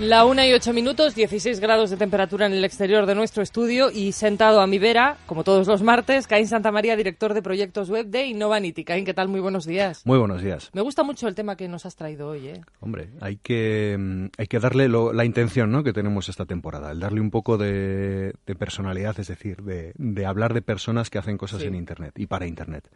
La 0.00 0.24
una 0.24 0.46
y 0.46 0.54
ocho 0.54 0.72
minutos, 0.72 1.14
16 1.14 1.60
grados 1.60 1.90
de 1.90 1.98
temperatura 1.98 2.46
en 2.46 2.54
el 2.54 2.64
exterior 2.64 3.04
de 3.04 3.14
nuestro 3.14 3.42
estudio 3.42 3.90
y 3.90 4.12
sentado 4.12 4.62
a 4.62 4.66
mi 4.66 4.78
vera, 4.78 5.18
como 5.26 5.44
todos 5.44 5.66
los 5.66 5.82
martes, 5.82 6.26
Caín 6.26 6.48
Santa 6.48 6.72
María, 6.72 6.96
director 6.96 7.34
de 7.34 7.42
proyectos 7.42 7.90
web 7.90 8.06
de 8.06 8.24
Innovanity. 8.24 8.82
Caín, 8.82 9.04
¿qué 9.04 9.12
tal? 9.12 9.28
Muy 9.28 9.40
buenos 9.40 9.66
días. 9.66 10.00
Muy 10.06 10.18
buenos 10.18 10.40
días. 10.40 10.70
Me 10.72 10.80
gusta 10.80 11.02
mucho 11.02 11.28
el 11.28 11.34
tema 11.34 11.54
que 11.54 11.68
nos 11.68 11.84
has 11.84 11.96
traído 11.96 12.28
hoy, 12.28 12.48
¿eh? 12.48 12.62
Hombre, 12.80 13.10
hay 13.20 13.36
que, 13.36 13.94
mm, 13.98 14.24
hay 14.38 14.46
que 14.46 14.58
darle 14.58 14.88
la 14.88 15.24
intención 15.26 15.70
¿no? 15.70 15.84
que 15.84 15.92
tenemos 15.92 16.30
esta 16.30 16.46
temporada, 16.46 16.92
el 16.92 17.00
darle 17.00 17.20
un 17.20 17.30
poco 17.30 17.58
de, 17.58 18.32
personalidad, 18.58 19.20
es 19.20 19.28
decir, 19.28 19.62
de, 19.62 19.92
de, 19.96 20.24
hablar 20.24 20.54
de 20.54 20.62
personas 20.62 21.10
que 21.10 21.18
hacen 21.18 21.36
cosas 21.36 21.62
en 21.62 21.74
Internet 21.74 22.18
y 22.18 22.26
para 22.26 22.46
Internet. 22.46 22.88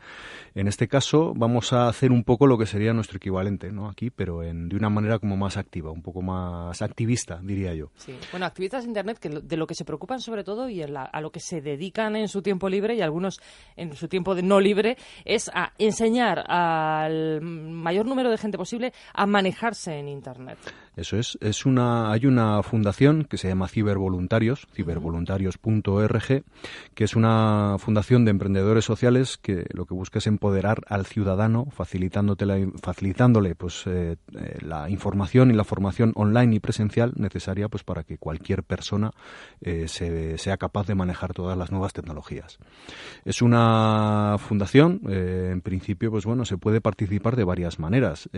En 0.54 0.68
este 0.68 0.88
caso 0.88 1.34
vamos 1.36 1.74
a 1.74 1.86
hacer 1.86 2.12
un 2.12 2.24
poco 2.24 2.46
lo 2.46 2.56
que 2.56 2.64
sería 2.64 2.94
nuestro 2.94 3.18
equivalente 3.18 3.72
¿no? 3.72 3.90
aquí, 3.90 4.08
pero 4.08 4.42
en, 4.42 4.70
de 4.70 4.76
una 4.76 4.88
manera 4.88 5.18
como 5.18 5.36
más 5.36 5.58
activa, 5.58 5.90
un 5.90 6.00
poco 6.00 6.22
más 6.22 6.80
activa 6.80 6.93
activista, 6.94 7.40
diría 7.42 7.74
yo. 7.74 7.90
Sí, 7.96 8.16
bueno, 8.30 8.46
activistas 8.46 8.84
de 8.84 8.88
Internet 8.88 9.18
que 9.18 9.28
de 9.28 9.56
lo 9.56 9.66
que 9.66 9.74
se 9.74 9.84
preocupan 9.84 10.20
sobre 10.20 10.44
todo 10.44 10.68
y 10.68 10.80
a 10.80 11.20
lo 11.20 11.32
que 11.32 11.40
se 11.40 11.60
dedican 11.60 12.14
en 12.14 12.28
su 12.28 12.40
tiempo 12.40 12.68
libre 12.68 12.94
y 12.94 13.00
algunos 13.00 13.40
en 13.74 13.96
su 13.96 14.06
tiempo 14.06 14.36
de 14.36 14.44
no 14.44 14.60
libre 14.60 14.96
es 15.24 15.50
a 15.52 15.72
enseñar 15.76 16.44
al 16.48 17.40
mayor 17.40 18.06
número 18.06 18.30
de 18.30 18.38
gente 18.38 18.56
posible 18.56 18.92
a 19.12 19.26
manejarse 19.26 19.98
en 19.98 20.08
Internet. 20.08 20.58
Eso 20.96 21.16
es, 21.16 21.36
es 21.40 21.66
una, 21.66 22.12
hay 22.12 22.26
una 22.26 22.62
fundación 22.62 23.24
que 23.24 23.36
se 23.36 23.48
llama 23.48 23.66
Cibervoluntarios, 23.66 24.68
cibervoluntarios.org, 24.74 26.44
que 26.94 27.04
es 27.04 27.16
una 27.16 27.76
fundación 27.78 28.24
de 28.24 28.30
emprendedores 28.30 28.84
sociales 28.84 29.36
que 29.36 29.66
lo 29.72 29.86
que 29.86 29.94
busca 29.94 30.18
es 30.18 30.26
empoderar 30.28 30.82
al 30.88 31.06
ciudadano, 31.06 31.66
facilitándole 31.72 33.54
pues, 33.56 33.84
eh, 33.86 34.16
eh, 34.34 34.58
la 34.60 34.88
información 34.88 35.50
y 35.50 35.54
la 35.54 35.64
formación 35.64 36.12
online 36.14 36.56
y 36.56 36.60
presencial 36.60 37.12
necesaria 37.16 37.68
pues, 37.68 37.82
para 37.82 38.04
que 38.04 38.16
cualquier 38.16 38.62
persona 38.62 39.10
eh, 39.60 39.88
se, 39.88 40.38
sea 40.38 40.58
capaz 40.58 40.86
de 40.86 40.94
manejar 40.94 41.34
todas 41.34 41.58
las 41.58 41.72
nuevas 41.72 41.92
tecnologías. 41.92 42.58
Es 43.24 43.42
una 43.42 44.36
fundación, 44.38 45.00
en 45.06 45.60
principio, 45.60 46.10
pues 46.10 46.24
bueno, 46.24 46.44
se 46.44 46.56
puede 46.56 46.80
participar 46.80 47.36
de 47.36 47.44
varias 47.44 47.78
maneras, 47.78 48.28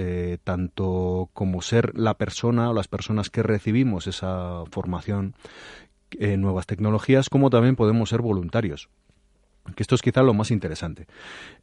tanto 0.44 1.28
como 1.32 1.60
ser 1.60 1.98
la 1.98 2.14
persona 2.14 2.45
o 2.48 2.72
las 2.74 2.88
personas 2.88 3.30
que 3.30 3.42
recibimos 3.42 4.06
esa 4.06 4.64
formación 4.70 5.34
en 6.12 6.40
nuevas 6.40 6.66
tecnologías, 6.66 7.28
como 7.28 7.50
también 7.50 7.76
podemos 7.76 8.08
ser 8.08 8.22
voluntarios. 8.22 8.88
Que 9.74 9.82
esto 9.82 9.96
es 9.96 10.02
quizá 10.02 10.22
lo 10.22 10.32
más 10.32 10.52
interesante, 10.52 11.08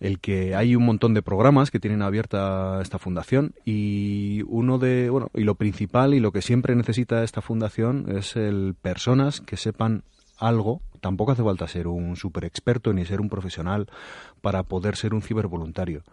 el 0.01 0.19
que 0.19 0.55
hay 0.55 0.75
un 0.75 0.83
montón 0.83 1.13
de 1.13 1.21
programas 1.21 1.71
que 1.71 1.79
tienen 1.79 2.01
abierta 2.01 2.81
esta 2.81 2.99
fundación 2.99 3.53
y 3.63 4.41
uno 4.47 4.77
de, 4.77 5.09
bueno, 5.09 5.29
y 5.33 5.43
lo 5.43 5.55
principal 5.55 6.13
y 6.13 6.19
lo 6.19 6.33
que 6.33 6.41
siempre 6.41 6.75
necesita 6.75 7.23
esta 7.23 7.41
fundación 7.41 8.05
es 8.09 8.35
el 8.35 8.75
personas 8.81 9.39
que 9.39 9.55
sepan 9.55 10.03
algo, 10.47 10.81
tampoco 10.99 11.31
hace 11.31 11.43
falta 11.43 11.67
ser 11.67 11.87
un 11.87 12.15
super 12.15 12.45
experto 12.45 12.93
ni 12.93 13.05
ser 13.05 13.21
un 13.21 13.29
profesional 13.29 13.87
para 14.41 14.63
poder 14.63 14.95
ser 14.95 15.13
un 15.13 15.21
cibervoluntario. 15.21 16.03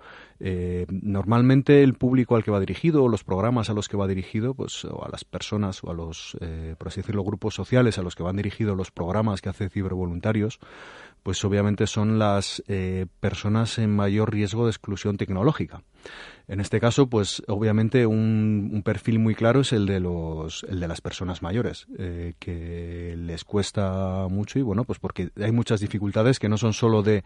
Eh, 0.40 0.86
normalmente 0.88 1.82
el 1.82 1.94
público 1.94 2.36
al 2.36 2.44
que 2.44 2.50
va 2.50 2.60
dirigido, 2.60 3.04
o 3.04 3.08
los 3.08 3.24
programas 3.24 3.70
a 3.70 3.74
los 3.74 3.88
que 3.88 3.96
va 3.96 4.06
dirigido, 4.06 4.54
pues, 4.54 4.84
o 4.84 5.04
a 5.04 5.08
las 5.08 5.24
personas, 5.24 5.82
o 5.84 5.90
a 5.90 5.94
los, 5.94 6.36
eh, 6.40 6.74
por 6.78 6.88
así 6.88 7.00
decirlo, 7.00 7.24
grupos 7.24 7.54
sociales 7.54 7.98
a 7.98 8.02
los 8.02 8.14
que 8.14 8.22
van 8.22 8.36
dirigidos 8.36 8.76
los 8.76 8.90
programas 8.90 9.40
que 9.40 9.48
hace 9.48 9.68
cibervoluntarios, 9.68 10.58
pues 11.22 11.44
obviamente 11.44 11.86
son 11.86 12.18
las 12.18 12.62
eh, 12.66 13.06
personas 13.20 13.78
en 13.78 13.94
mayor 13.94 14.32
riesgo 14.32 14.64
de 14.64 14.70
exclusión 14.70 15.16
tecnológica. 15.16 15.82
En 16.50 16.58
este 16.58 16.80
caso, 16.80 17.06
pues 17.06 17.44
obviamente 17.46 18.06
un, 18.06 18.82
perfil 18.84 19.20
muy 19.20 19.36
claro 19.36 19.60
es 19.60 19.72
el 19.72 19.86
de 19.86 20.00
los, 20.00 20.64
el 20.64 20.80
de 20.80 20.88
las 20.88 21.00
personas 21.00 21.42
mayores, 21.42 21.86
eh, 21.96 22.34
que 22.40 23.14
les 23.16 23.44
cuesta 23.44 24.26
mucho 24.28 24.58
y 24.58 24.62
bueno, 24.62 24.82
pues 24.82 24.98
porque 24.98 25.30
hay 25.40 25.52
muchas 25.52 25.78
dificultades 25.78 26.40
que 26.40 26.48
no 26.48 26.58
son 26.58 26.72
solo 26.72 27.04
de 27.04 27.22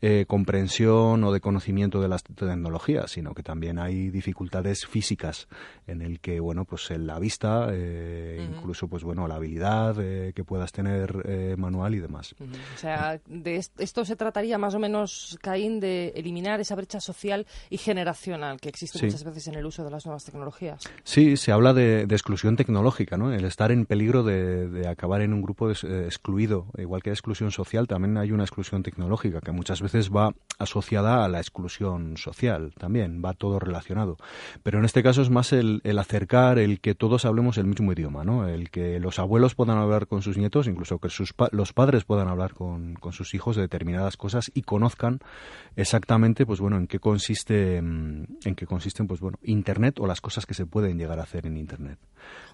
eh, 0.00 0.26
comprensión 0.28 1.24
o 1.24 1.32
de 1.32 1.40
conocimiento 1.40 2.00
de 2.00 2.06
las 2.06 2.22
tecnologías, 2.22 3.10
sino 3.10 3.34
que 3.34 3.42
también 3.42 3.80
hay 3.80 4.10
dificultades 4.10 4.86
físicas 4.86 5.48
en 5.88 6.00
el 6.00 6.20
que 6.20 6.38
bueno, 6.38 6.64
pues 6.64 6.88
en 6.92 7.08
la 7.08 7.18
vista, 7.18 7.70
eh, 7.72 8.48
incluso 8.48 8.86
pues 8.86 9.02
bueno, 9.02 9.26
la 9.26 9.34
habilidad 9.34 9.96
que 9.96 10.44
puedas 10.44 10.70
tener 10.70 11.56
manual 11.58 11.96
y 11.96 11.98
demás. 11.98 12.36
O 12.76 12.78
sea, 12.78 13.20
de 13.26 13.56
esto 13.56 14.04
se 14.04 14.14
trataría 14.14 14.56
más 14.56 14.76
o 14.76 14.78
menos, 14.78 15.36
Caín, 15.42 15.80
de 15.80 16.12
eliminar 16.14 16.60
esa 16.60 16.76
brecha 16.76 17.00
social 17.00 17.44
y 17.70 17.78
generacional 17.78 18.60
que 18.60 18.67
existe 18.68 19.04
muchas 19.04 19.24
veces 19.24 19.48
en 19.48 19.54
el 19.54 19.66
uso 19.66 19.84
de 19.84 19.90
las 19.90 20.04
nuevas 20.06 20.24
tecnologías. 20.24 20.82
Sí, 21.04 21.36
se 21.36 21.52
habla 21.52 21.72
de, 21.72 22.02
exclusión 22.02 22.56
tecnológica, 22.56 23.16
¿no? 23.16 23.32
El 23.32 23.44
estar 23.44 23.72
en 23.72 23.86
peligro 23.86 24.22
de, 24.22 24.86
acabar 24.88 25.22
en 25.22 25.32
un 25.32 25.42
grupo 25.42 25.70
eh, 25.70 25.74
excluido, 26.04 26.66
igual 26.76 27.02
que 27.02 27.10
hay 27.10 27.14
exclusión 27.14 27.50
social, 27.50 27.86
también 27.86 28.16
hay 28.16 28.32
una 28.32 28.44
exclusión 28.44 28.82
tecnológica 28.82 29.40
que 29.40 29.52
muchas 29.52 29.80
veces 29.82 30.10
va 30.10 30.34
asociada 30.58 31.24
a 31.24 31.28
la 31.28 31.38
exclusión 31.38 32.16
social, 32.16 32.72
también 32.78 33.22
va 33.24 33.34
todo 33.34 33.58
relacionado. 33.58 34.16
Pero 34.62 34.78
en 34.78 34.84
este 34.84 35.02
caso 35.02 35.22
es 35.22 35.30
más 35.30 35.52
el, 35.52 35.80
acercar, 35.98 36.58
el 36.58 36.80
que 36.80 36.94
todos 36.94 37.24
hablemos 37.24 37.58
el 37.58 37.66
mismo 37.66 37.92
idioma, 37.92 38.24
¿no? 38.24 38.48
El 38.48 38.70
que 38.70 39.00
los 39.00 39.18
abuelos 39.18 39.54
puedan 39.54 39.78
hablar 39.78 40.06
con 40.06 40.22
sus 40.22 40.36
nietos, 40.36 40.66
incluso 40.66 40.98
que 40.98 41.08
sus 41.08 41.34
los 41.52 41.72
padres 41.72 42.04
puedan 42.04 42.28
hablar 42.28 42.54
con, 42.54 42.94
con 42.94 43.12
sus 43.12 43.34
hijos 43.34 43.56
de 43.56 43.62
determinadas 43.62 44.16
cosas 44.16 44.50
y 44.54 44.62
conozcan 44.62 45.20
exactamente, 45.76 46.44
pues 46.44 46.60
bueno, 46.60 46.76
en 46.76 46.86
qué 46.86 46.98
consiste, 46.98 47.80
mm, 47.80 48.24
en 48.44 48.54
que 48.58 48.66
consisten, 48.66 49.06
pues 49.06 49.20
bueno, 49.20 49.38
Internet 49.44 50.00
o 50.00 50.06
las 50.06 50.20
cosas 50.20 50.44
que 50.44 50.52
se 50.52 50.66
pueden 50.66 50.98
llegar 50.98 51.20
a 51.20 51.22
hacer 51.22 51.46
en 51.46 51.56
Internet. 51.56 51.96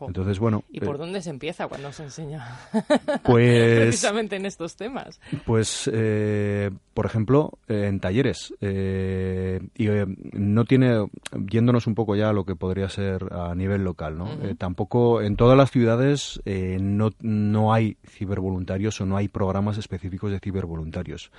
Entonces, 0.03 0.39
bueno. 0.39 0.63
¿Y 0.71 0.81
por 0.81 0.97
eh, 0.97 0.99
dónde 0.99 1.23
se 1.23 1.31
empieza 1.31 1.67
cuando 1.67 1.91
se 1.93 2.05
enseña? 2.05 2.47
Pues. 3.25 3.81
Precisamente 3.81 4.37
en 4.37 4.45
estos 4.45 4.77
temas. 4.77 5.19
Pues, 5.47 5.91
eh, 5.93 6.71
por 6.93 7.07
ejemplo, 7.07 7.59
en 7.69 8.01
talleres. 8.01 8.53
Eh, 8.61 9.61
y 9.75 9.89
no 10.33 10.65
tiene. 10.67 11.07
Yéndonos 11.49 11.87
un 11.87 11.95
poco 11.95 12.17
ya 12.17 12.29
a 12.29 12.33
lo 12.35 12.45
que 12.45 12.55
podría 12.55 12.91
ser 12.91 13.33
a 13.33 13.55
nivel 13.55 13.83
local, 13.83 14.19
¿no? 14.19 14.29
tampoco. 14.59 15.23
En 15.23 15.37
todas 15.37 15.57
las 15.57 15.71
ciudades 15.71 16.43
no, 16.45 17.13
no 17.21 17.73
hay 17.73 17.97
cibervoluntarios 18.07 19.01
o 19.01 19.07
no 19.07 19.17
hay 19.17 19.29
programas 19.29 19.79
específicos 19.79 20.31
de 20.31 20.41
cibervoluntarios. 20.41 21.31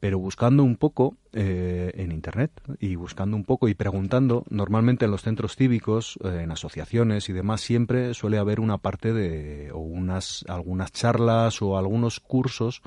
Pero 0.00 0.18
buscando 0.18 0.64
un 0.64 0.76
poco 0.76 1.16
en 1.32 2.12
Internet 2.12 2.52
y 2.78 2.96
buscando 2.96 3.36
un 3.36 3.44
poco 3.44 3.68
y 3.68 3.74
preguntando, 3.74 4.44
normalmente 4.50 5.06
en 5.06 5.10
los 5.10 5.22
centros 5.22 5.56
cívicos, 5.56 6.18
en 6.24 6.50
asociaciones 6.52 7.28
y 7.28 7.32
demás, 7.32 7.60
siempre 7.60 8.14
suele 8.14 8.38
haber 8.38 8.60
una 8.60 8.78
parte 8.78 9.12
de 9.12 9.72
o 9.72 9.78
unas 9.78 10.44
algunas 10.48 10.92
charlas 10.92 11.62
o 11.62 11.78
algunos 11.78 12.20
cursos 12.20 12.82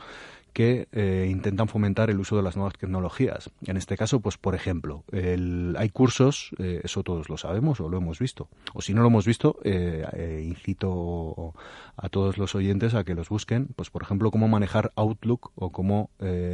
que 0.56 0.88
eh, 0.94 1.28
intentan 1.30 1.68
fomentar 1.68 2.10
el 2.10 2.18
uso 2.18 2.38
de 2.38 2.42
las 2.42 2.56
nuevas 2.56 2.76
tecnologías. 2.78 3.52
En 3.66 3.76
este 3.76 3.98
caso, 3.98 4.22
pues 4.22 4.38
por 4.38 4.56
ejemplo, 4.56 5.04
hay 5.12 5.90
cursos, 5.90 6.52
eh, 6.60 6.80
eso 6.82 7.04
todos 7.04 7.28
lo 7.28 7.36
sabemos 7.36 7.82
o 7.82 7.90
lo 7.90 7.98
hemos 7.98 8.20
visto, 8.20 8.48
o 8.74 8.82
si 8.82 8.94
no 8.94 9.02
lo 9.02 9.10
hemos 9.10 9.26
visto, 9.26 9.58
eh, 9.66 10.46
incito 10.48 11.54
a 11.98 12.08
todos 12.08 12.38
los 12.38 12.56
oyentes 12.56 12.94
a 12.94 13.04
que 13.04 13.16
los 13.16 13.28
busquen, 13.28 13.68
pues 13.76 13.90
por 13.90 14.02
ejemplo, 14.02 14.32
cómo 14.32 14.48
manejar 14.48 14.94
Outlook 14.96 15.52
o 15.56 15.74
cómo 15.74 16.10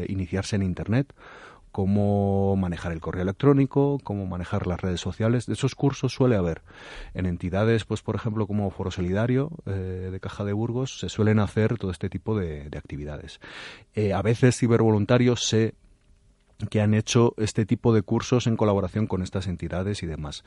iniciarse 0.07 0.55
en 0.55 0.63
Internet 0.63 1.13
cómo 1.71 2.56
manejar 2.56 2.91
el 2.91 3.00
correo 3.00 3.23
electrónico, 3.23 4.00
cómo 4.03 4.25
manejar 4.25 4.68
las 4.68 4.81
redes 4.81 5.00
sociales. 5.00 5.45
De 5.45 5.53
esos 5.53 5.75
cursos 5.75 6.13
suele 6.13 6.35
haber 6.35 6.62
en 7.13 7.25
entidades, 7.25 7.85
pues 7.85 8.01
por 8.01 8.15
ejemplo 8.15 8.47
como 8.47 8.69
Foro 8.71 8.91
Solidario 8.91 9.51
eh, 9.65 10.09
de 10.12 10.19
Caja 10.19 10.44
de 10.44 10.53
Burgos, 10.53 11.00
se 11.00 11.09
suelen 11.09 11.39
hacer 11.39 11.77
todo 11.77 11.91
este 11.91 12.09
tipo 12.09 12.38
de, 12.38 12.69
actividades. 12.77 13.39
Eh, 13.94 14.13
a 14.13 14.21
veces 14.21 14.57
cibervoluntarios 14.57 15.45
se 15.45 15.75
que 16.69 16.81
han 16.81 16.94
hecho 16.94 17.33
este 17.38 17.65
tipo 17.65 17.94
de 17.94 18.01
cursos 18.01 18.47
en 18.47 18.56
colaboración 18.56 19.07
con 19.07 19.21
estas 19.21 19.47
entidades 19.47 20.03
y 20.03 20.06
demás. 20.06 20.44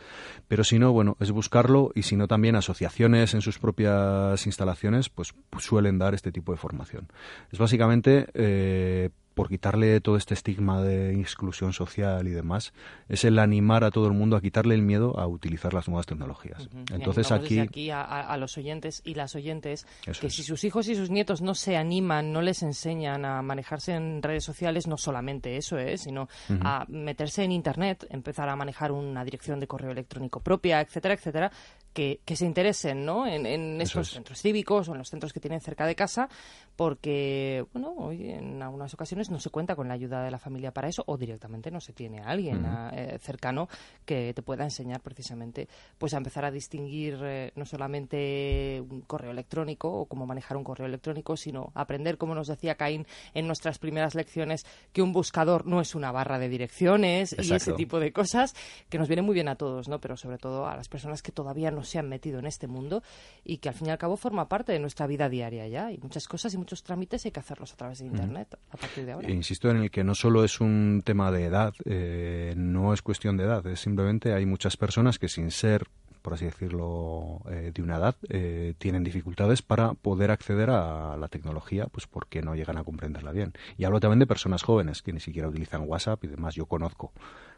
Pero 0.49 0.65
si 0.65 0.79
no, 0.79 0.93
bueno, 0.93 1.17
es 1.21 1.31
buscarlo 1.31 1.91
y 1.95 2.03
si 2.03 2.17
no 2.17 2.29
también 2.29 2.57
asociaciones 2.57 3.35
en 3.35 3.41
sus 3.41 3.59
propias 3.59 4.47
instalaciones 4.47 5.09
pues 5.09 5.35
suelen 5.59 5.99
dar 5.99 6.15
este 6.15 6.33
tipo 6.33 6.53
de 6.53 6.59
formación. 6.59 7.09
Es 7.51 7.59
básicamente 7.59 8.27
eh, 8.35 9.11
quitarle 9.49 10.01
todo 10.01 10.17
este 10.17 10.35
estigma 10.35 10.83
de 10.83 11.21
exclusión 11.21 11.73
social 11.73 12.27
y 12.27 12.31
demás, 12.31 12.73
es 13.09 13.25
el 13.25 13.39
animar 13.39 13.85
a 13.85 13.91
todo 13.91 14.07
el 14.07 14.13
mundo 14.13 14.37
a 14.37 14.41
quitarle 14.41 14.75
el 14.75 14.83
miedo 14.83 15.19
a 15.19 15.27
utilizar 15.27 15.75
las 15.75 15.89
nuevas 15.89 16.07
tecnologías. 16.07 16.69
Entonces 16.93 17.31
aquí, 17.33 17.59
aquí 17.59 17.91
a, 17.91 18.37
los 18.39 18.57
oyentes 18.57 19.03
y 19.05 19.15
las 19.15 19.35
oyentes 19.35 19.87
que 20.21 20.31
si 20.31 20.43
sus 20.43 20.65
hijos 20.65 20.89
y 20.89 20.95
sus 20.95 21.11
nietos 21.11 21.43
no 21.43 21.55
se 21.55 21.77
animan, 21.77 22.33
no 22.33 22.41
les 22.41 22.63
enseñan 22.63 23.25
a 23.25 23.43
manejarse 23.43 23.95
en 23.95 24.23
redes 24.23 24.45
sociales, 24.45 24.87
no 24.87 24.97
solamente 24.97 25.57
eso 25.57 25.79
es, 25.79 26.03
sino 26.03 26.29
a 26.63 26.85
meterse 26.89 27.45
en 27.45 27.53
internet, 27.53 28.07
empezar 28.11 28.49
a 28.49 28.57
manejar 28.57 28.93
una 28.93 29.25
dirección 29.25 29.61
de 29.61 29.67
correo 29.67 29.91
electrónico 29.91 30.41
propia, 30.41 30.81
etcétera, 30.81 31.15
etcétera, 31.15 31.51
que, 31.93 32.21
se 32.35 32.45
interesen 32.45 33.05
¿no? 33.05 33.27
en, 33.27 33.47
en 33.47 33.81
estos 33.81 34.11
centros 34.11 34.41
cívicos 34.41 34.89
o 34.89 34.93
en 34.93 34.99
los 34.99 35.09
centros 35.09 35.33
que 35.33 35.41
tienen 35.41 35.61
cerca 35.61 35.87
de 35.87 35.95
casa, 35.95 36.29
porque 36.77 37.65
bueno, 37.73 37.95
hoy 37.97 38.31
en 38.31 38.61
algunas 38.61 38.93
ocasiones 38.93 39.24
no 39.31 39.39
se 39.39 39.51
cuenta 39.51 39.77
con 39.77 39.89
la 39.89 39.95
ayuda 39.95 40.23
de 40.23 40.31
la 40.31 40.39
familia 40.39 40.73
para 40.73 40.89
eso 40.89 41.03
o 41.07 41.17
directamente 41.17 41.71
no 41.71 41.81
se 41.81 41.93
tiene 41.93 42.21
a 42.21 42.29
alguien 42.29 42.65
eh, 42.93 43.19
cercano 43.21 43.69
que 44.05 44.33
te 44.35 44.43
pueda 44.43 44.65
enseñar 44.65 45.01
precisamente 45.01 45.69
pues 45.99 46.15
a 46.15 46.19
empezar 46.19 46.45
a 46.45 46.51
distinguir 46.51 47.19
eh, 47.23 47.53
no 47.57 47.65
solamente 47.65 48.83
un 48.89 49.03
correo 49.03 49.31
electrónico 49.31 49.91
o 49.91 50.07
cómo 50.07 50.27
manejar 50.27 50.57
un 50.57 50.65
correo 50.65 50.87
electrónico, 50.87 51.37
sino 51.37 51.73
aprender, 51.75 52.19
como 52.19 52.35
nos 52.35 52.49
decía 52.49 52.75
Caín 52.77 53.07
en 53.35 53.47
nuestras 53.47 53.79
primeras 53.79 54.15
lecciones, 54.15 54.67
que 54.93 55.03
un 55.03 55.13
buscador 55.13 55.67
no 55.67 55.81
es 55.81 55.95
una 55.95 56.13
barra 56.13 56.39
de 56.39 56.49
direcciones 56.49 57.35
y 57.39 57.53
ese 57.53 57.73
tipo 57.73 58.01
de 58.01 58.13
cosas 58.13 58.55
que 58.89 58.99
nos 58.99 59.09
viene 59.09 59.23
muy 59.23 59.35
bien 59.35 59.49
a 59.49 59.57
todos, 59.57 59.89
¿no? 59.89 60.01
Pero 60.01 60.17
sobre 60.17 60.39
todo 60.39 60.67
a 60.67 60.77
las 60.77 60.89
personas 60.89 61.23
que 61.23 61.33
todavía 61.33 61.71
no 61.71 61.85
se 61.85 61.99
han 61.99 62.09
metido 62.09 62.39
en 62.39 62.47
este 62.47 62.67
mundo 62.67 63.03
y 63.45 63.59
que 63.59 63.69
al 63.69 63.75
fin 63.75 63.89
y 63.89 63.91
al 63.91 63.99
cabo 63.99 64.17
forma 64.17 64.49
parte 64.49 64.73
de 64.73 64.79
nuestra 64.79 65.07
vida 65.07 65.29
diaria 65.29 65.67
ya. 65.69 65.91
Y 65.93 65.99
muchas 65.99 66.27
cosas 66.29 66.53
y 66.55 66.59
muchos 66.59 66.83
trámites 66.83 67.25
hay 67.25 67.31
que 67.31 67.41
hacerlos 67.41 67.73
a 67.73 67.77
través 67.77 67.99
de 67.99 68.07
Internet 68.07 68.59
a 68.71 68.77
partir 68.77 69.07
de 69.07 69.13
ahora. 69.15 69.31
Insisto 69.31 69.71
en 69.71 69.79
el 69.79 69.91
que 69.91 70.05
no 70.05 70.15
solo 70.15 70.45
es 70.45 70.61
un 70.61 71.03
tema 71.05 71.31
de 71.31 71.45
edad, 71.45 71.75
eh, 71.85 72.55
no 72.57 72.93
es 72.93 73.03
cuestión 73.03 73.37
de 73.37 73.45
edad, 73.45 73.67
es 73.67 73.81
simplemente 73.81 74.33
hay 74.35 74.47
muchas 74.47 74.77
personas 74.77 75.19
que 75.19 75.29
sin 75.29 75.51
ser 75.51 75.87
por 76.25 76.33
así 76.33 76.47
decirlo, 76.47 77.43
eh, 77.51 77.71
de 77.75 77.83
una 77.83 77.97
edad, 77.99 78.17
eh, 78.31 78.73
tienen 78.79 79.05
dificultades 79.05 79.61
para 79.61 79.93
poder 79.93 80.31
acceder 80.31 80.71
a 80.71 81.19
la 81.19 81.29
tecnología, 81.29 81.87
pues 81.89 82.07
porque 82.07 82.41
no 82.41 82.55
llegan 82.55 82.79
a 82.79 82.83
comprenderla 82.83 83.31
bien. 83.31 83.53
Y 83.77 83.85
hablo 83.85 84.01
también 84.01 84.21
de 84.21 84.27
personas 84.27 84.63
jóvenes 84.63 85.03
que 85.03 85.13
ni 85.13 85.21
siquiera 85.21 85.49
utilizan 85.49 85.87
WhatsApp 85.87 86.25
y 86.25 86.29
demás. 86.29 86.55
Yo 86.55 86.65
conozco 86.65 87.13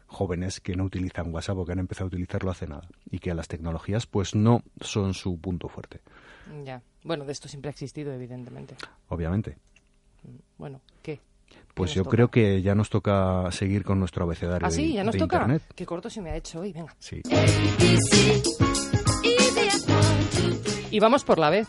jóvenes 0.07 0.59
que 0.59 0.75
no 0.75 0.83
utilizan 0.83 1.33
WhatsApp 1.33 1.59
o 1.59 1.65
que 1.65 1.71
han 1.71 1.79
empezado 1.79 2.07
a 2.07 2.07
utilizarlo 2.07 2.51
hace 2.51 2.67
nada 2.67 2.89
y 3.09 3.19
que 3.19 3.33
las 3.33 3.47
tecnologías 3.47 4.05
pues 4.05 4.35
no 4.35 4.61
son 4.81 5.13
su 5.13 5.39
punto 5.39 5.69
fuerte. 5.69 6.01
Ya. 6.65 6.81
Bueno, 7.05 7.23
de 7.23 7.31
esto 7.31 7.47
siempre 7.47 7.69
ha 7.69 7.71
existido, 7.71 8.11
evidentemente. 8.11 8.75
Obviamente. 9.07 9.57
Bueno, 10.57 10.81
¿qué? 11.01 11.21
Pues 11.73 11.93
yo 11.93 12.05
creo 12.05 12.29
que 12.29 12.61
ya 12.63 12.73
nos 12.73 12.89
toca 12.89 13.51
seguir 13.51 13.83
con 13.83 13.99
nuestro 13.99 14.23
abecedario. 14.23 14.67
¿Ah, 14.67 14.71
sí? 14.71 14.93
¿Ya 14.93 15.03
nos 15.03 15.15
toca? 15.15 15.37
Internet. 15.37 15.61
Qué 15.75 15.85
corto 15.85 16.09
se 16.09 16.21
me 16.21 16.31
ha 16.31 16.35
hecho 16.35 16.61
hoy, 16.61 16.73
venga. 16.73 16.95
Sí. 16.97 17.21
Y 20.89 20.99
vamos 20.99 21.23
por 21.23 21.37
la 21.37 21.51
B. 21.51 21.67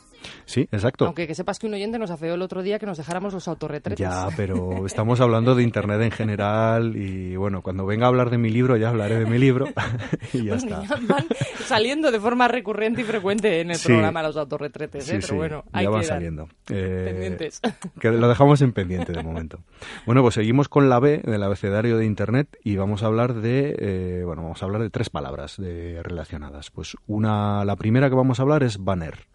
Sí, 0.48 0.66
exacto. 0.72 1.04
Aunque 1.04 1.26
que 1.26 1.34
sepas 1.34 1.58
que 1.58 1.66
un 1.66 1.74
oyente 1.74 1.98
nos 1.98 2.10
afeó 2.10 2.32
el 2.32 2.40
otro 2.40 2.62
día 2.62 2.78
que 2.78 2.86
nos 2.86 2.96
dejáramos 2.96 3.34
los 3.34 3.46
autorretretes. 3.48 3.98
Ya, 3.98 4.28
pero 4.34 4.86
estamos 4.86 5.20
hablando 5.20 5.54
de 5.54 5.62
Internet 5.62 6.00
en 6.00 6.10
general 6.10 6.96
y 6.96 7.36
bueno, 7.36 7.60
cuando 7.60 7.84
venga 7.84 8.06
a 8.06 8.08
hablar 8.08 8.30
de 8.30 8.38
mi 8.38 8.48
libro 8.48 8.78
ya 8.78 8.88
hablaré 8.88 9.18
de 9.18 9.26
mi 9.26 9.36
libro 9.36 9.66
y 10.32 10.44
ya 10.44 10.54
está. 10.54 10.82
van 11.02 11.26
saliendo 11.66 12.10
de 12.10 12.18
forma 12.18 12.48
recurrente 12.48 13.02
y 13.02 13.04
frecuente 13.04 13.60
en 13.60 13.72
el 13.72 13.78
programa 13.78 14.22
los 14.22 14.38
autorretretes, 14.38 15.10
¿eh? 15.10 15.18
pero 15.20 15.36
bueno, 15.36 15.64
hay 15.70 15.84
ya 15.84 15.90
van 15.90 16.04
saliendo. 16.04 16.48
Eh, 16.70 17.02
pendientes. 17.04 17.60
Que 18.00 18.10
lo 18.10 18.26
dejamos 18.26 18.62
en 18.62 18.72
pendiente 18.72 19.12
de 19.12 19.22
momento. 19.22 19.60
Bueno, 20.06 20.22
pues 20.22 20.34
seguimos 20.34 20.70
con 20.70 20.88
la 20.88 20.98
B 20.98 21.20
del 21.24 21.42
abecedario 21.42 21.98
de 21.98 22.06
Internet 22.06 22.56
y 22.64 22.76
vamos 22.76 23.02
a 23.02 23.06
hablar 23.06 23.34
de, 23.34 23.76
eh, 23.78 24.22
bueno, 24.24 24.44
vamos 24.44 24.62
a 24.62 24.64
hablar 24.64 24.80
de 24.80 24.88
tres 24.88 25.10
palabras 25.10 25.58
de, 25.58 26.02
relacionadas. 26.02 26.70
Pues 26.70 26.96
una, 27.06 27.66
la 27.66 27.76
primera 27.76 28.08
que 28.08 28.16
vamos 28.16 28.38
a 28.38 28.44
hablar 28.44 28.62
es 28.62 28.82
banner. 28.82 29.26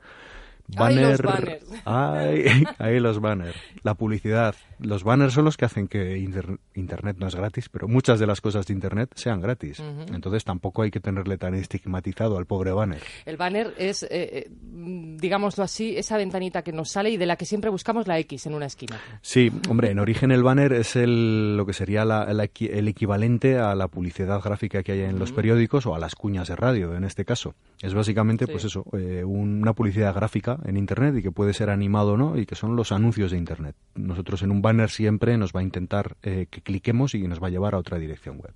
Banner. 0.75 1.19
los 1.19 1.21
banners. 1.21 1.63
Ay, 1.85 2.99
los 2.99 3.19
banners. 3.19 3.55
La 3.83 3.95
publicidad. 3.95 4.55
Los 4.79 5.03
banners 5.03 5.33
son 5.33 5.45
los 5.45 5.57
que 5.57 5.65
hacen 5.65 5.87
que 5.87 6.17
Internet 6.17 7.17
no 7.19 7.27
es 7.27 7.35
gratis, 7.35 7.69
pero 7.69 7.87
muchas 7.87 8.19
de 8.19 8.27
las 8.27 8.41
cosas 8.41 8.65
de 8.65 8.73
Internet 8.73 9.11
sean 9.15 9.41
gratis. 9.41 9.81
Entonces 10.13 10.43
tampoco 10.43 10.81
hay 10.81 10.91
que 10.91 10.99
tenerle 10.99 11.37
tan 11.37 11.55
estigmatizado 11.55 12.37
al 12.37 12.45
pobre 12.45 12.71
banner. 12.71 13.01
El 13.25 13.37
banner 13.37 13.73
es, 13.77 14.03
eh, 14.03 14.07
eh, 14.11 14.51
digámoslo 14.51 15.63
así, 15.63 15.95
esa 15.97 16.17
ventanita 16.17 16.61
que 16.61 16.71
nos 16.71 16.89
sale 16.89 17.11
y 17.11 17.17
de 17.17 17.25
la 17.25 17.35
que 17.35 17.45
siempre 17.45 17.69
buscamos 17.69 18.07
la 18.07 18.19
X 18.19 18.45
en 18.47 18.55
una 18.55 18.65
esquina. 18.65 18.99
Sí, 19.21 19.51
hombre, 19.69 19.91
en 19.91 19.99
origen 19.99 20.31
el 20.31 20.43
banner 20.43 20.73
es 20.73 20.95
el, 20.95 21.55
lo 21.55 21.65
que 21.65 21.73
sería 21.73 22.03
el 22.03 22.87
equivalente 22.87 23.57
a 23.57 23.75
la 23.75 23.87
publicidad 23.87 24.41
gráfica 24.41 24.83
que 24.83 24.93
hay 24.93 25.01
en 25.01 25.19
los 25.19 25.31
periódicos 25.31 25.85
o 25.85 25.95
a 25.95 25.99
las 25.99 26.15
cuñas 26.15 26.47
de 26.47 26.55
radio, 26.55 26.95
en 26.95 27.03
este 27.03 27.25
caso. 27.25 27.55
Es 27.81 27.93
básicamente, 27.93 28.47
pues 28.47 28.65
eso, 28.65 28.85
eh, 28.93 29.23
una 29.23 29.73
publicidad 29.73 30.13
gráfica 30.13 30.57
en 30.63 30.77
Internet 30.77 31.15
y 31.17 31.21
que 31.21 31.31
puede 31.31 31.53
ser 31.53 31.69
animado 31.69 32.13
o 32.13 32.17
no, 32.17 32.37
y 32.37 32.45
que 32.45 32.55
son 32.55 32.75
los 32.75 32.91
anuncios 32.91 33.31
de 33.31 33.37
Internet. 33.37 33.75
Nosotros 33.95 34.41
en 34.43 34.51
un 34.51 34.61
banner 34.61 34.89
siempre 34.89 35.37
nos 35.37 35.51
va 35.51 35.59
a 35.59 35.63
intentar 35.63 36.17
eh, 36.23 36.47
que 36.49 36.61
cliquemos 36.61 37.15
y 37.15 37.27
nos 37.27 37.41
va 37.41 37.47
a 37.47 37.51
llevar 37.51 37.75
a 37.75 37.79
otra 37.79 37.97
dirección 37.97 38.37
web. 38.37 38.53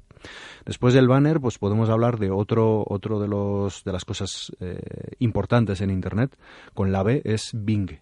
Después 0.66 0.94
del 0.94 1.08
banner, 1.08 1.40
pues 1.40 1.58
podemos 1.58 1.90
hablar 1.90 2.18
de 2.18 2.32
otro, 2.32 2.84
otro 2.88 3.20
de, 3.20 3.28
los, 3.28 3.84
de 3.84 3.92
las 3.92 4.06
cosas 4.06 4.52
eh, 4.60 4.80
importantes 5.20 5.82
en 5.82 5.90
Internet. 5.90 6.38
Con 6.74 6.92
la 6.92 7.04
B 7.04 7.22
es 7.24 7.52
Bing. 7.54 8.00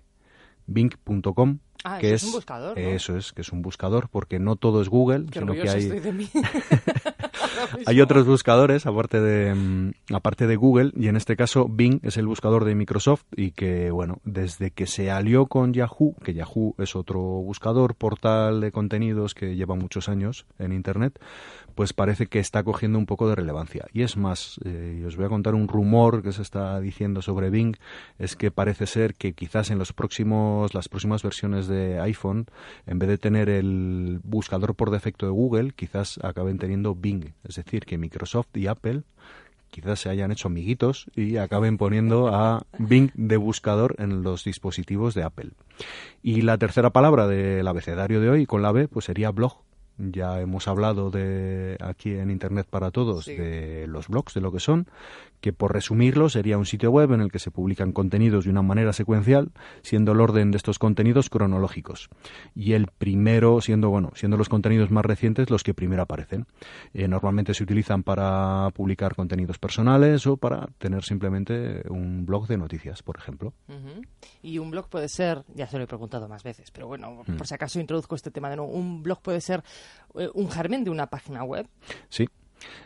Bing.com 0.67 1.59
Ah, 1.87 1.99
que 1.99 2.15
es, 2.15 2.23
un 2.23 2.31
buscador. 2.31 2.79
Eso 2.79 3.15
es, 3.15 3.31
que 3.31 3.41
es 3.41 3.51
un 3.51 3.61
buscador, 3.61 4.09
porque 4.09 4.39
no 4.39 4.55
todo 4.55 4.81
es 4.81 4.89
Google, 4.89 5.27
sino 5.31 5.53
que 5.53 5.69
hay. 5.69 5.83
Estoy 5.83 5.99
de 5.99 6.13
mí. 6.13 6.27
hay 7.85 8.01
otros 8.01 8.25
buscadores 8.25 8.85
aparte 8.85 9.19
de 9.21 9.53
mm, 9.53 9.91
aparte 10.13 10.47
de 10.47 10.55
Google 10.55 10.91
y 10.95 11.07
en 11.07 11.15
este 11.15 11.35
caso 11.35 11.67
Bing 11.69 11.99
es 12.03 12.17
el 12.17 12.27
buscador 12.27 12.65
de 12.65 12.75
Microsoft 12.75 13.23
y 13.35 13.51
que 13.51 13.91
bueno 13.91 14.19
desde 14.23 14.71
que 14.71 14.87
se 14.87 15.11
alió 15.11 15.47
con 15.47 15.73
Yahoo 15.73 16.15
que 16.23 16.33
Yahoo 16.33 16.75
es 16.77 16.95
otro 16.95 17.19
buscador 17.19 17.95
portal 17.95 18.61
de 18.61 18.71
contenidos 18.71 19.33
que 19.33 19.55
lleva 19.55 19.75
muchos 19.75 20.09
años 20.09 20.45
en 20.59 20.73
Internet 20.73 21.19
pues 21.75 21.93
parece 21.93 22.27
que 22.27 22.39
está 22.39 22.63
cogiendo 22.63 22.97
un 22.97 23.05
poco 23.05 23.29
de 23.29 23.35
relevancia 23.35 23.85
y 23.93 24.01
es 24.01 24.17
más 24.17 24.59
eh, 24.65 25.03
os 25.05 25.15
voy 25.15 25.25
a 25.25 25.29
contar 25.29 25.53
un 25.53 25.67
rumor 25.67 26.23
que 26.23 26.31
se 26.31 26.41
está 26.41 26.79
diciendo 26.79 27.21
sobre 27.21 27.49
Bing 27.49 27.75
es 28.17 28.35
que 28.35 28.49
parece 28.49 28.87
ser 28.87 29.13
que 29.13 29.33
quizás 29.33 29.69
en 29.69 29.77
los 29.77 29.93
próximos 29.93 30.73
las 30.73 30.89
próximas 30.89 31.21
versiones 31.21 31.67
de 31.67 31.99
iPhone 31.99 32.47
en 32.87 32.99
vez 32.99 33.09
de 33.09 33.17
tener 33.17 33.49
el 33.49 34.19
buscador 34.23 34.75
por 34.75 34.89
defecto 34.89 35.25
de 35.25 35.33
Google 35.33 35.73
quizás 35.75 36.19
acaben 36.23 36.57
teniendo 36.57 36.95
Bing 36.95 37.33
es 37.43 37.55
decir, 37.55 37.85
que 37.85 37.97
Microsoft 37.97 38.55
y 38.55 38.67
Apple 38.67 39.03
quizás 39.69 39.99
se 39.99 40.09
hayan 40.09 40.31
hecho 40.31 40.47
amiguitos 40.47 41.07
y 41.15 41.35
acaben 41.35 41.77
poniendo 41.77 42.29
a 42.29 42.65
Bing 42.79 43.11
de 43.13 43.35
buscador 43.35 43.95
en 43.99 44.23
los 44.23 44.45
dispositivos 44.45 45.13
de 45.13 45.23
Apple. 45.23 45.51
Y 46.23 46.43
la 46.43 46.57
tercera 46.57 46.91
palabra 46.91 47.27
del 47.27 47.67
abecedario 47.67 48.21
de 48.21 48.29
hoy 48.29 48.45
con 48.45 48.61
la 48.61 48.71
B 48.71 48.87
pues 48.87 49.05
sería 49.05 49.31
blog. 49.31 49.64
Ya 49.97 50.41
hemos 50.41 50.67
hablado 50.67 51.09
de 51.09 51.77
aquí 51.81 52.11
en 52.11 52.29
Internet 52.29 52.67
para 52.69 52.91
Todos 52.91 53.25
de 53.25 53.85
los 53.87 54.09
blogs, 54.09 54.33
de 54.33 54.41
lo 54.41 54.51
que 54.51 54.59
son, 54.59 54.87
que 55.45 55.53
por 55.53 55.73
resumirlo 55.73 56.27
sería 56.27 56.57
un 56.57 56.65
sitio 56.65 56.89
web 56.89 57.11
en 57.11 57.21
el 57.21 57.31
que 57.31 57.37
se 57.37 57.51
publican 57.51 57.91
contenidos 57.91 58.45
de 58.45 58.49
una 58.49 58.63
manera 58.63 58.93
secuencial, 58.93 59.51
siendo 59.83 60.13
el 60.13 60.19
orden 60.19 60.49
de 60.49 60.57
estos 60.57 60.79
contenidos 60.79 61.29
cronológicos. 61.29 62.09
Y 62.55 62.73
el 62.73 62.87
primero 62.87 63.61
siendo, 63.61 63.91
bueno, 63.91 64.09
siendo 64.15 64.37
los 64.37 64.49
contenidos 64.49 64.89
más 64.89 65.05
recientes 65.05 65.51
los 65.51 65.61
que 65.61 65.75
primero 65.75 66.01
aparecen. 66.01 66.47
Eh, 66.95 67.07
normalmente 67.07 67.53
se 67.53 67.61
utilizan 67.61 68.01
para 68.01 68.71
publicar 68.71 69.13
contenidos 69.13 69.59
personales 69.59 70.25
o 70.25 70.35
para 70.35 70.65
tener 70.79 71.03
simplemente 71.03 71.83
un 71.89 72.25
blog 72.25 72.47
de 72.47 72.57
noticias, 72.57 73.03
por 73.03 73.15
ejemplo. 73.15 73.53
Y 74.41 74.57
un 74.57 74.71
blog 74.71 74.89
puede 74.89 75.09
ser, 75.09 75.43
ya 75.53 75.67
se 75.67 75.77
lo 75.77 75.83
he 75.83 75.87
preguntado 75.87 76.27
más 76.27 76.41
veces, 76.41 76.71
pero 76.71 76.87
bueno, 76.87 77.21
por 77.23 77.35
mm. 77.35 77.45
si 77.45 77.53
acaso 77.53 77.79
introduzco 77.79 78.15
este 78.15 78.31
tema 78.31 78.49
de 78.49 78.55
nuevo, 78.55 78.71
un 78.71 79.03
blog 79.03 79.21
puede 79.21 79.41
ser 79.41 79.63
eh, 80.15 80.27
un 80.33 80.49
germen 80.49 80.83
de 80.83 80.89
una 80.89 81.05
página 81.05 81.43
web. 81.43 81.67
Sí, 82.09 82.27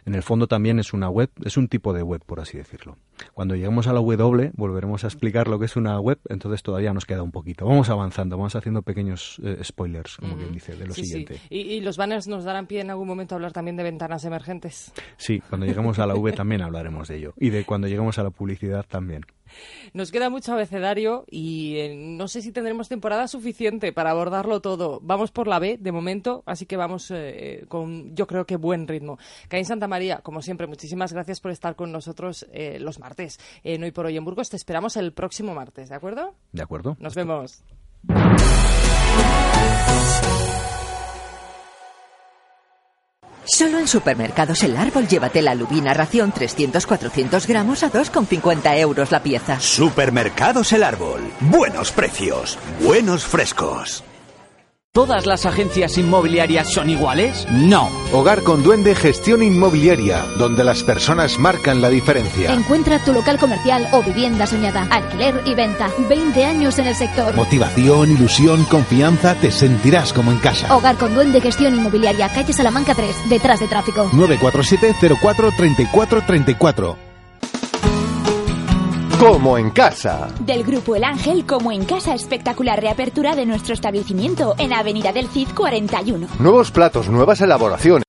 en 0.06 0.16
el 0.16 0.24
fondo 0.24 0.48
también 0.48 0.80
es 0.80 0.94
una 0.94 1.10
web, 1.10 1.30
es 1.44 1.58
un 1.58 1.68
tipo 1.68 1.94
de 1.94 2.04
web, 2.04 2.22
por 2.26 2.40
así 2.40 2.58
decirlo. 2.58 2.98
Cuando 3.34 3.56
lleguemos 3.56 3.88
a 3.88 3.94
la 3.94 4.00
W, 4.00 4.52
volveremos 4.56 5.04
a 5.04 5.08
explicar 5.08 5.48
lo 5.48 5.60
que 5.60 5.66
es 5.66 5.76
una 5.76 6.00
web, 6.00 6.20
entonces 6.30 6.64
todavía 6.64 6.94
nos 6.94 7.06
queda 7.06 7.24
un 7.24 7.32
poquito. 7.32 7.66
Vamos 7.66 7.90
avanzando, 7.90 8.38
vamos 8.38 8.56
haciendo 8.56 8.82
pequeños 8.82 9.40
eh, 9.44 9.60
spoilers, 9.64 10.18
como 10.18 10.38
quien 10.38 10.52
dice, 10.52 10.76
de 10.76 10.88
lo 10.88 10.94
siguiente. 10.94 11.40
¿Y, 11.50 11.80
los 11.82 11.98
banners 11.98 12.28
nos 12.28 12.44
darán 12.44 12.68
pie 12.68 12.82
en 12.82 12.90
algún 12.90 13.08
momento 13.08 13.36
a 13.36 13.38
hablar 13.38 13.54
también 13.54 13.78
de 13.78 13.84
ventanas 13.84 14.26
emergentes? 14.26 14.92
Sí, 15.18 15.42
cuando 15.50 15.66
lleguemos 15.66 15.98
a 16.00 16.06
la 16.06 16.16
V 16.16 16.32
también 16.34 16.62
hablaremos 16.62 17.08
de 17.08 17.18
ello. 17.18 17.34
Y 17.38 17.50
de 17.50 17.64
cuando 17.66 17.88
lleguemos 17.88 18.20
a 18.20 18.24
la 18.24 18.30
publicidad 18.30 18.86
también. 18.88 19.26
Nos 19.94 20.12
queda 20.12 20.30
mucho 20.30 20.54
abecedario 20.54 21.26
y 21.30 21.78
eh, 21.78 21.96
no 21.96 22.28
sé 22.28 22.42
si 22.42 22.52
tendremos 22.52 22.90
temporada 22.90 23.28
suficiente 23.28 23.92
para 23.92 24.12
abordarlo 24.12 24.62
todo. 24.62 25.00
Vamos 25.02 25.32
por 25.32 25.48
la 25.48 25.60
B 25.60 25.78
de 25.80 25.92
momento, 25.92 26.44
así 26.46 26.66
que 26.66 26.78
vamos 26.78 27.12
eh, 27.12 27.66
con, 27.68 28.16
yo 28.16 28.28
creo 28.28 28.46
que 28.46 28.58
buen 28.58 28.88
ritmo. 28.88 29.18
Caín 29.48 29.66
Santa 29.66 29.88
María, 29.88 30.20
como 30.20 30.42
siempre, 30.42 30.68
muchísimas 30.68 31.14
gracias 31.14 31.40
por 31.40 31.52
estar 31.52 31.76
con 31.76 31.92
nosotros 31.92 32.48
eh, 32.52 32.78
los 32.80 33.00
martes. 33.00 33.09
En 33.64 33.84
Hoy 33.84 33.92
por 33.92 34.06
Hoy 34.06 34.18
en 34.18 34.26
Burgos 34.26 34.50
te 34.50 34.58
esperamos 34.58 34.98
el 34.98 35.14
próximo 35.14 35.54
martes, 35.54 35.90
¿de 35.90 35.96
acuerdo? 35.96 36.36
De 36.52 36.62
acuerdo. 36.62 36.98
Nos 37.00 37.16
vemos. 37.16 37.64
Solo 43.46 43.80
en 43.80 43.88
supermercados 43.88 44.64
El 44.64 44.78
Árbol 44.78 45.08
llévate 45.08 45.42
la 45.42 45.56
lubina 45.56 45.94
ración 45.94 46.32
300-400 46.32 47.48
gramos 47.48 47.84
a 47.84 47.92
2,50 47.92 48.78
euros 48.78 49.12
la 49.12 49.24
pieza. 49.24 49.60
Supermercados 49.60 50.72
El 50.72 50.84
Árbol. 50.84 51.22
Buenos 51.42 51.92
precios. 51.92 52.60
Buenos 52.80 53.26
frescos. 53.26 54.04
¿Todas 54.92 55.28
las 55.28 55.46
agencias 55.46 56.00
inmobiliarias 56.00 56.74
son 56.74 56.90
iguales? 56.90 57.48
No. 57.52 57.92
Hogar 58.12 58.42
con 58.42 58.64
Duende 58.64 58.96
Gestión 58.96 59.44
Inmobiliaria, 59.44 60.26
donde 60.40 60.64
las 60.64 60.82
personas 60.82 61.38
marcan 61.38 61.80
la 61.80 61.90
diferencia. 61.90 62.52
Encuentra 62.52 62.98
tu 62.98 63.14
local 63.14 63.38
comercial 63.38 63.88
o 63.92 64.02
vivienda 64.02 64.48
soñada, 64.48 64.88
alquiler 64.90 65.44
y 65.46 65.54
venta. 65.54 65.92
20 66.10 66.44
años 66.44 66.80
en 66.80 66.88
el 66.88 66.96
sector. 66.96 67.36
Motivación, 67.36 68.10
ilusión, 68.10 68.64
confianza, 68.64 69.36
te 69.36 69.52
sentirás 69.52 70.12
como 70.12 70.32
en 70.32 70.40
casa. 70.40 70.76
Hogar 70.76 70.98
con 70.98 71.14
Duende 71.14 71.40
Gestión 71.40 71.76
Inmobiliaria, 71.76 72.28
calle 72.30 72.52
Salamanca 72.52 72.96
3, 72.96 73.30
detrás 73.30 73.60
de 73.60 73.68
tráfico. 73.68 74.10
947 74.12 75.16
04 75.22 75.52
34 75.56 76.24
34 76.26 77.09
como 79.20 79.58
en 79.58 79.70
casa. 79.72 80.30
Del 80.40 80.64
grupo 80.64 80.96
El 80.96 81.04
Ángel, 81.04 81.46
como 81.46 81.74
en 81.74 81.84
casa, 81.84 82.16
espectacular 82.16 82.80
reapertura 82.80 83.36
de 83.36 83.46
nuestro 83.46 83.74
establecimiento 83.74 84.56
en 84.58 84.72
Avenida 84.72 85.12
del 85.12 85.28
Cid 85.28 85.50
41. 85.54 86.28
Nuevos 86.40 86.72
platos, 86.72 87.10
nuevas 87.10 87.42
elaboraciones. 87.42 88.09